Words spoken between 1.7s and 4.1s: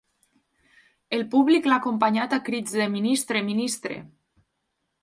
acompanyat a crits de ‘ministre, ministre’.